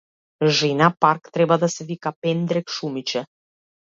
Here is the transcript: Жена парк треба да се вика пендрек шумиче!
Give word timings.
Жена 0.59 0.87
парк 1.03 1.29
треба 1.35 1.57
да 1.63 1.69
се 1.73 1.85
вика 1.91 2.13
пендрек 2.21 2.73
шумиче! 2.79 3.25